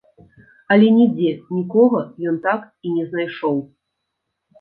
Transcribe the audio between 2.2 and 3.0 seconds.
ён так і